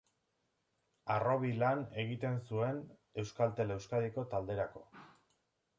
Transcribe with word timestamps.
Harrobi 1.15 1.51
lan 1.65 1.83
egiten 2.05 2.41
zuen 2.49 2.81
Euskaltel-Euskadi 3.25 4.15
talderako. 4.35 4.89